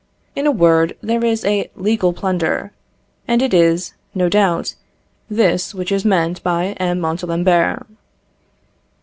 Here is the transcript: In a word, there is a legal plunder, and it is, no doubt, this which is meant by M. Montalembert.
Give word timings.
In 0.35 0.47
a 0.47 0.51
word, 0.51 0.97
there 1.01 1.23
is 1.23 1.45
a 1.45 1.69
legal 1.75 2.11
plunder, 2.11 2.71
and 3.27 3.39
it 3.39 3.53
is, 3.53 3.93
no 4.15 4.29
doubt, 4.29 4.73
this 5.29 5.75
which 5.75 5.91
is 5.91 6.03
meant 6.03 6.41
by 6.41 6.69
M. 6.79 6.99
Montalembert. 6.99 7.85